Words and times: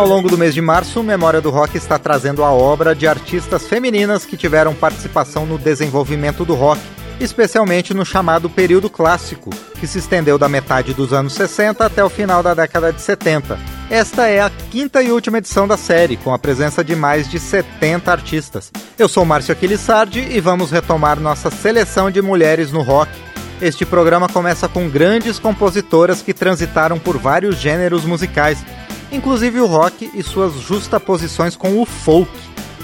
Ao 0.00 0.06
longo 0.06 0.30
do 0.30 0.38
mês 0.38 0.54
de 0.54 0.62
março, 0.62 1.02
Memória 1.02 1.42
do 1.42 1.50
Rock 1.50 1.76
está 1.76 1.98
trazendo 1.98 2.42
a 2.42 2.50
obra 2.50 2.94
de 2.94 3.06
artistas 3.06 3.68
femininas 3.68 4.24
que 4.24 4.34
tiveram 4.34 4.74
participação 4.74 5.44
no 5.44 5.58
desenvolvimento 5.58 6.42
do 6.42 6.54
rock, 6.54 6.80
especialmente 7.20 7.92
no 7.92 8.02
chamado 8.02 8.48
período 8.48 8.88
clássico, 8.88 9.50
que 9.78 9.86
se 9.86 9.98
estendeu 9.98 10.38
da 10.38 10.48
metade 10.48 10.94
dos 10.94 11.12
anos 11.12 11.34
60 11.34 11.84
até 11.84 12.02
o 12.02 12.08
final 12.08 12.42
da 12.42 12.54
década 12.54 12.90
de 12.94 13.02
70. 13.02 13.58
Esta 13.90 14.26
é 14.26 14.40
a 14.40 14.50
quinta 14.70 15.02
e 15.02 15.12
última 15.12 15.36
edição 15.36 15.68
da 15.68 15.76
série, 15.76 16.16
com 16.16 16.32
a 16.32 16.38
presença 16.38 16.82
de 16.82 16.96
mais 16.96 17.28
de 17.28 17.38
70 17.38 18.10
artistas. 18.10 18.72
Eu 18.98 19.06
sou 19.06 19.26
Márcio 19.26 19.52
Aquilissardi 19.52 20.26
e 20.30 20.40
vamos 20.40 20.70
retomar 20.70 21.20
nossa 21.20 21.50
seleção 21.50 22.10
de 22.10 22.22
mulheres 22.22 22.72
no 22.72 22.80
rock. 22.80 23.12
Este 23.60 23.84
programa 23.84 24.26
começa 24.26 24.66
com 24.66 24.88
grandes 24.88 25.38
compositoras 25.38 26.22
que 26.22 26.32
transitaram 26.32 26.98
por 26.98 27.18
vários 27.18 27.56
gêneros 27.56 28.06
musicais, 28.06 28.64
inclusive 29.12 29.60
o 29.60 29.66
rock 29.66 30.10
e 30.14 30.22
suas 30.22 30.54
justaposições 30.54 31.56
com 31.56 31.80
o 31.80 31.86
folk. 31.86 32.30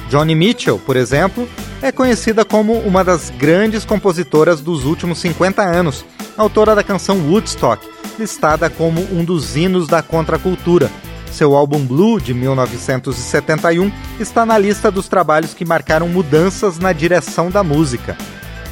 Johnny 0.09 0.35
Mitchell, 0.35 0.79
por 0.79 0.97
exemplo, 0.97 1.49
é 1.83 1.91
conhecida 1.91 2.45
como 2.45 2.75
uma 2.81 3.03
das 3.03 3.31
grandes 3.31 3.85
compositoras 3.85 4.61
dos 4.61 4.85
últimos 4.85 5.19
50 5.19 5.63
anos, 5.63 6.05
autora 6.37 6.75
da 6.75 6.83
canção 6.83 7.19
Woodstock, 7.19 7.87
listada 8.19 8.71
como 8.71 9.01
um 9.13 9.25
dos 9.25 9.57
hinos 9.57 9.89
da 9.89 10.03
contracultura. 10.03 10.91
Seu 11.33 11.55
álbum 11.55 11.85
Blue, 11.85 12.21
de 12.21 12.33
1971, 12.33 13.93
está 14.19 14.47
na 14.47 14.57
lista 14.57 14.91
dos 14.91 15.09
trabalhos 15.09 15.53
que 15.53 15.65
marcaram 15.65 16.09
mudanças 16.09 16.79
na 16.79 16.93
direção 16.93 17.51
da 17.51 17.63
música. 17.63 18.17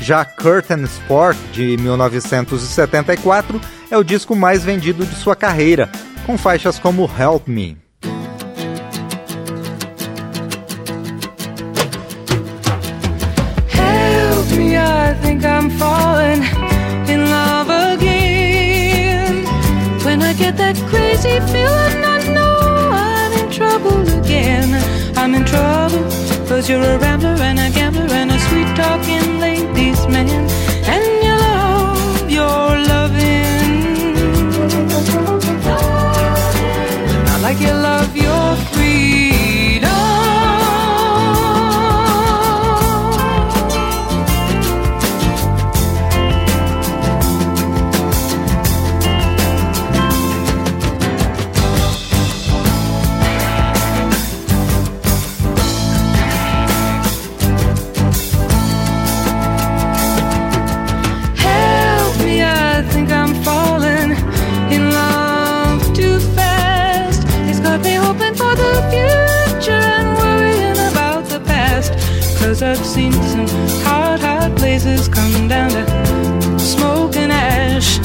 Já 0.01 0.25
Curtain 0.25 0.83
Sport, 0.85 1.37
de 1.53 1.77
1974, 1.77 3.61
é 3.91 3.99
o 3.99 4.05
disco 4.05 4.35
mais 4.35 4.65
vendido 4.65 5.05
de 5.05 5.15
sua 5.15 5.37
carreira, 5.37 5.91
com 6.25 6.39
faixas 6.39 6.79
como 6.79 7.05
Help 7.05 7.49
Me. 7.49 7.77
Help 13.69 14.51
me, 14.57 14.77
I 14.77 15.15
think 15.23 15.45
I'm 15.45 15.71
falling 15.71 16.43
in 17.09 17.29
love 17.29 17.69
again. 17.95 19.45
When 20.05 20.23
I 20.23 20.33
get 20.35 20.57
that 20.57 20.77
crazy 20.89 21.41
feeling, 21.53 22.05
I 22.05 22.19
know 22.33 22.57
I'm 22.93 23.33
in 23.45 23.51
trouble 23.51 24.01
again. 24.21 24.75
I'm 25.17 25.35
in 25.35 25.45
trouble, 25.45 26.03
cause 26.49 26.69
you're 26.69 26.83
a 26.83 26.99
rambler 26.99 27.37
and 27.41 27.59
a 27.59 27.71
gambler 27.71 28.09
and 28.11 28.31
a 28.31 28.39
sweet 28.39 28.75
talking 28.77 29.41
ladies 29.41 30.07
man. 30.09 30.64
I've 72.65 72.87
seen 72.87 73.13
some 73.13 73.47
hot, 73.85 74.21
hot 74.21 74.57
places 74.57 75.07
come 75.09 75.49
down 75.49 75.71
to 75.71 76.59
smoke 76.59 77.15
and 77.15 77.31
ash. 77.31 77.99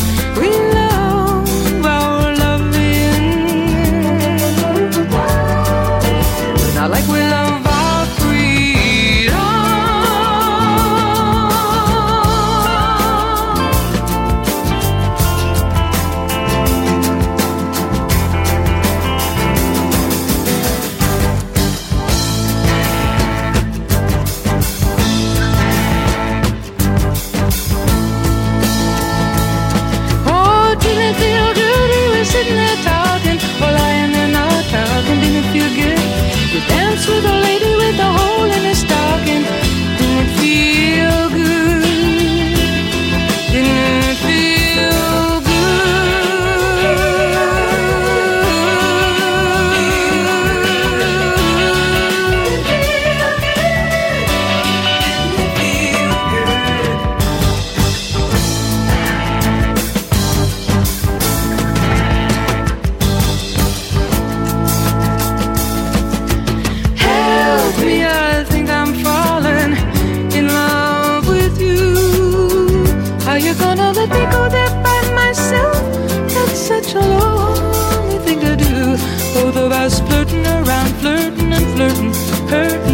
Flirting, 82.50 82.88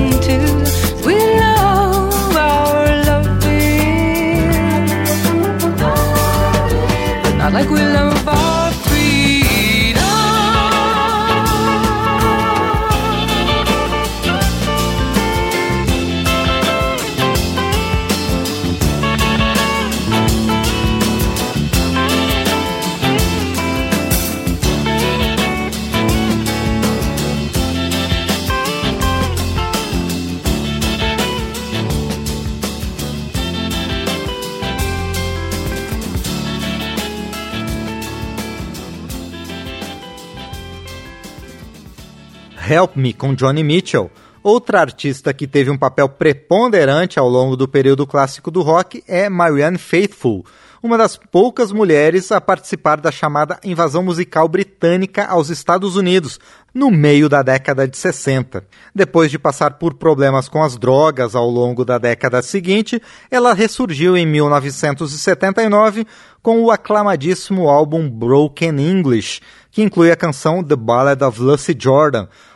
Help 42.67 42.95
Me 42.95 43.13
com 43.13 43.35
Johnny 43.35 43.63
Mitchell. 43.63 44.09
Outra 44.41 44.79
artista 44.79 45.33
que 45.33 45.47
teve 45.47 45.71
um 45.71 45.77
papel 45.77 46.07
preponderante 46.07 47.17
ao 47.17 47.27
longo 47.27 47.55
do 47.55 47.67
período 47.67 48.05
clássico 48.05 48.51
do 48.51 48.61
rock 48.61 49.03
é 49.07 49.27
Marianne 49.27 49.77
Faithfull, 49.77 50.45
uma 50.83 50.99
das 50.99 51.17
poucas 51.17 51.71
mulheres 51.71 52.31
a 52.31 52.39
participar 52.39 53.01
da 53.01 53.11
chamada 53.11 53.59
invasão 53.63 54.03
musical 54.03 54.47
britânica 54.47 55.25
aos 55.25 55.49
Estados 55.49 55.95
Unidos, 55.95 56.39
no 56.75 56.91
meio 56.91 57.27
da 57.27 57.41
década 57.41 57.87
de 57.87 57.97
60. 57.97 58.63
Depois 58.93 59.31
de 59.31 59.39
passar 59.39 59.79
por 59.79 59.95
problemas 59.95 60.47
com 60.47 60.61
as 60.61 60.77
drogas 60.77 61.33
ao 61.33 61.49
longo 61.49 61.83
da 61.83 61.97
década 61.97 62.43
seguinte, 62.43 63.01
ela 63.31 63.51
ressurgiu 63.51 64.15
em 64.15 64.27
1979 64.27 66.05
com 66.43 66.61
o 66.61 66.69
aclamadíssimo 66.69 67.67
álbum 67.67 68.07
Broken 68.07 68.79
English, 68.79 69.41
que 69.71 69.81
inclui 69.81 70.11
a 70.11 70.15
canção 70.15 70.63
The 70.63 70.75
Ballad 70.75 71.23
of 71.23 71.41
Lucy 71.41 71.75
Jordan, 71.75 72.27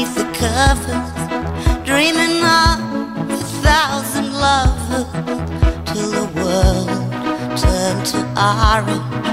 neath 0.00 0.14
the 0.14 0.28
covers, 0.32 1.12
dreaming 1.84 2.42
of 2.42 2.80
a 3.30 3.32
thousand 3.64 4.32
lovers, 4.32 5.04
till 5.92 6.10
the 6.18 6.26
world 6.40 6.88
turned 7.60 8.04
to 8.06 8.20
orange 8.56 9.26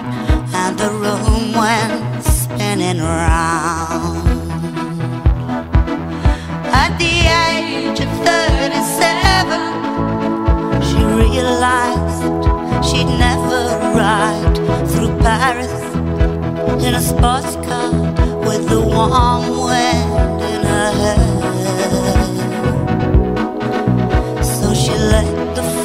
and 0.61 0.73
the 0.77 0.89
room 1.03 1.43
went 1.61 2.23
spinning 2.23 2.99
round. 2.99 4.27
At 6.83 6.91
the 7.03 7.15
age 7.47 7.99
of 8.05 8.11
37, 8.27 9.59
she 10.87 10.99
realized 11.23 12.23
she'd 12.87 13.11
never 13.25 13.61
ride 14.01 14.55
through 14.91 15.13
Paris 15.19 15.75
in 16.85 16.91
a 16.93 17.01
sports 17.01 17.53
car 17.67 17.91
with 18.47 18.63
the 18.67 18.81
warm 18.81 19.45
wind 19.67 20.36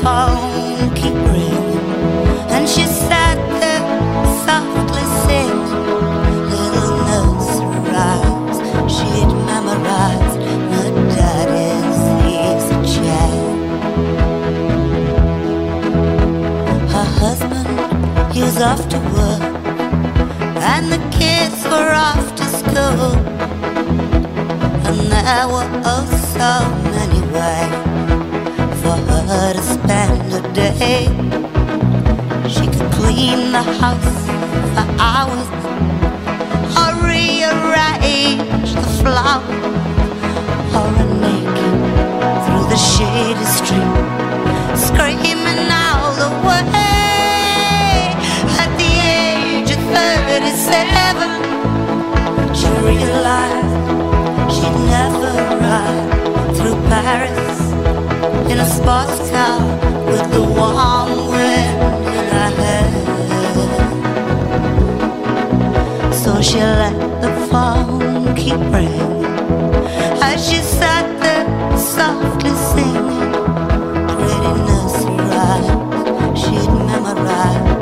phone 0.02 0.90
keep 0.96 1.14
ringing 1.30 1.78
and 2.54 2.68
she 2.68 2.82
sat 2.82 3.38
there 3.60 3.82
softly 4.44 5.04
singing 5.22 5.62
little 6.50 6.92
nursery 7.08 7.80
rhymes 7.92 8.58
she'd 8.94 9.30
memorized 9.50 10.40
her 10.74 10.90
daddy's 11.14 12.00
easy 12.34 12.78
chair. 12.92 13.32
Her 16.94 17.08
husband, 17.22 18.34
he 18.34 18.42
was 18.42 18.60
off 18.60 18.88
to 18.88 18.98
work, 18.98 19.42
and 20.72 20.84
the 20.94 21.02
kids 21.16 21.64
were 21.64 21.92
off 22.08 22.34
to 22.34 22.44
school. 22.58 23.14
And 24.88 25.00
there 25.12 25.46
were 25.46 25.68
oh 25.84 26.04
so 26.34 26.52
many 26.90 27.20
ways 27.32 27.91
her 29.26 29.52
to 29.54 29.62
spend 29.62 30.32
a 30.32 30.40
day. 30.52 31.06
She 32.48 32.66
could 32.66 32.90
clean 32.92 33.52
the 33.52 33.62
house 33.80 34.26
for 34.74 34.86
hours. 34.98 35.48
Or 36.80 36.90
rearrange 37.06 38.70
the 38.74 38.88
flowers 39.00 39.66
or 40.78 40.88
a 41.04 41.06
naked 41.20 41.76
through 42.44 42.66
the 42.72 42.80
shady 42.90 43.46
street, 43.58 43.94
screaming 44.86 45.62
all 45.70 46.12
the 46.22 46.30
way. 46.46 48.14
At 48.62 48.70
the 48.80 48.92
age 49.20 49.70
of 49.76 49.82
37, 49.92 51.28
she 52.58 52.68
realized 52.90 53.74
she'd 54.54 54.78
never 54.96 55.32
ride 55.60 56.08
through 56.56 56.78
Paris 56.88 57.51
in 58.52 58.58
a 58.58 58.66
sports 58.66 59.30
car 59.30 59.58
with 60.04 60.30
the 60.30 60.42
warm 60.42 61.10
wind 61.32 61.78
in 62.18 62.24
her 62.34 62.50
hair. 62.60 62.86
So 66.12 66.30
she 66.42 66.58
let 66.58 66.96
the 67.22 67.32
phone 67.50 68.34
keep 68.36 68.60
ringing 68.74 69.24
as 70.28 70.46
she 70.46 70.58
sat 70.58 71.06
there 71.22 71.46
softly 71.78 72.54
singing 72.72 73.32
pretty 74.20 74.52
nursery 74.68 75.16
rhymes 75.32 76.40
she'd 76.40 76.70
memorized 76.90 77.81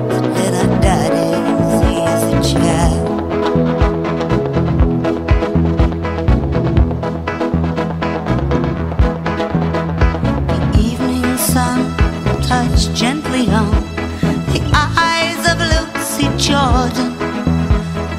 Jordan 16.50 17.12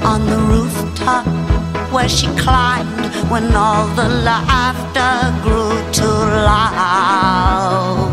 on 0.06 0.25
the 0.25 0.38
rooftop 0.51 1.25
where 1.92 2.07
she 2.07 2.28
climbed 2.38 3.13
when 3.30 3.54
all 3.54 3.88
the 3.95 4.07
laughter 4.07 5.13
grew 5.44 5.75
too 5.92 6.06
loud. 6.48 8.11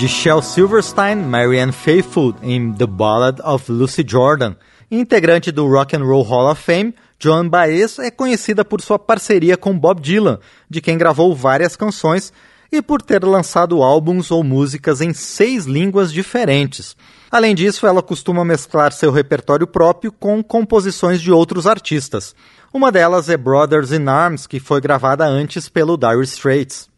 De 0.00 0.08
Shel 0.08 0.40
Silverstein, 0.40 1.16
Marianne 1.16 1.72
Faithfull 1.72 2.34
em 2.42 2.72
The 2.72 2.86
Ballad 2.86 3.38
of 3.44 3.70
Lucy 3.70 4.02
Jordan. 4.02 4.54
Integrante 4.90 5.52
do 5.52 5.68
Rock 5.68 5.94
and 5.94 6.02
Roll 6.02 6.22
Hall 6.22 6.50
of 6.50 6.62
Fame, 6.62 6.94
Joan 7.18 7.46
Baez 7.46 7.98
é 7.98 8.10
conhecida 8.10 8.64
por 8.64 8.80
sua 8.80 8.98
parceria 8.98 9.58
com 9.58 9.78
Bob 9.78 10.00
Dylan, 10.00 10.38
de 10.70 10.80
quem 10.80 10.96
gravou 10.96 11.36
várias 11.36 11.76
canções, 11.76 12.32
e 12.72 12.80
por 12.80 13.02
ter 13.02 13.22
lançado 13.22 13.82
álbuns 13.82 14.30
ou 14.30 14.42
músicas 14.42 15.02
em 15.02 15.12
seis 15.12 15.66
línguas 15.66 16.10
diferentes. 16.10 16.96
Além 17.30 17.54
disso, 17.54 17.86
ela 17.86 18.02
costuma 18.02 18.42
mesclar 18.42 18.92
seu 18.92 19.10
repertório 19.10 19.66
próprio 19.66 20.10
com 20.10 20.42
composições 20.42 21.20
de 21.20 21.30
outros 21.30 21.66
artistas. 21.66 22.34
Uma 22.72 22.90
delas 22.90 23.28
é 23.28 23.36
Brothers 23.36 23.92
in 23.92 24.08
Arms, 24.08 24.46
que 24.46 24.60
foi 24.60 24.80
gravada 24.80 25.26
antes 25.26 25.68
pelo 25.68 25.98
Dire 25.98 26.22
Straits. 26.22 26.88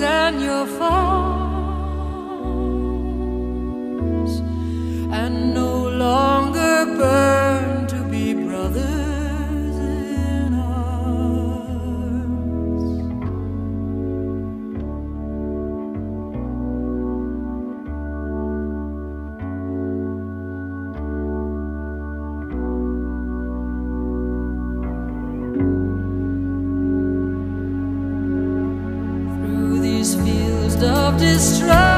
and 0.00 0.40
your 0.40 0.66
fault. 0.66 1.37
of 30.82 31.18
destruction. 31.18 31.97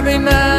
every 0.00 0.16
night 0.18 0.49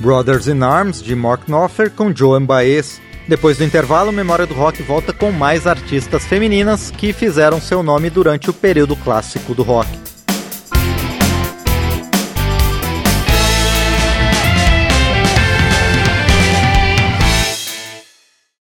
Brothers 0.00 0.48
in 0.48 0.62
Arms, 0.62 1.02
de 1.02 1.14
Mark 1.14 1.46
Knopfler, 1.46 1.90
com 1.90 2.14
Joan 2.14 2.44
Baez. 2.44 3.00
Depois 3.28 3.58
do 3.58 3.64
intervalo, 3.64 4.10
Memória 4.10 4.46
do 4.46 4.54
Rock 4.54 4.82
volta 4.82 5.12
com 5.12 5.30
mais 5.30 5.66
artistas 5.66 6.24
femininas 6.24 6.90
que 6.90 7.12
fizeram 7.12 7.60
seu 7.60 7.82
nome 7.82 8.10
durante 8.10 8.50
o 8.50 8.52
período 8.52 8.96
clássico 8.96 9.54
do 9.54 9.62
rock. 9.62 10.09